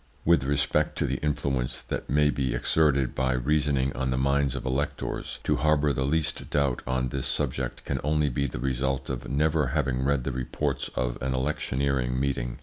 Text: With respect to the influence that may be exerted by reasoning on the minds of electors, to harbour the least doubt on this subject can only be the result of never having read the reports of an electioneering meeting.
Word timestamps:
With 0.25 0.43
respect 0.43 0.97
to 0.97 1.05
the 1.05 1.17
influence 1.17 1.79
that 1.83 2.09
may 2.09 2.31
be 2.31 2.55
exerted 2.55 3.13
by 3.13 3.33
reasoning 3.33 3.93
on 3.93 4.09
the 4.09 4.17
minds 4.17 4.55
of 4.55 4.65
electors, 4.65 5.39
to 5.43 5.57
harbour 5.57 5.93
the 5.93 6.07
least 6.07 6.49
doubt 6.49 6.81
on 6.87 7.09
this 7.09 7.27
subject 7.27 7.85
can 7.85 7.99
only 8.03 8.27
be 8.29 8.47
the 8.47 8.57
result 8.59 9.11
of 9.11 9.29
never 9.29 9.67
having 9.67 10.03
read 10.03 10.23
the 10.23 10.31
reports 10.31 10.87
of 10.95 11.21
an 11.21 11.35
electioneering 11.35 12.19
meeting. 12.19 12.57